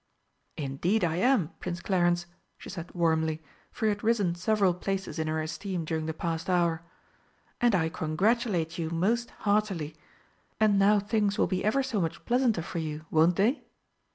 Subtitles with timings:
[0.57, 2.25] "Indeed I am, Prince Clarence,"
[2.57, 3.39] she said warmly,
[3.71, 6.81] for he had risen several places in her esteem during the past hour.
[7.61, 9.95] "And I congratulate you most heartily.
[10.59, 13.63] And now things will be ever so much pleasanter for you, won't they?"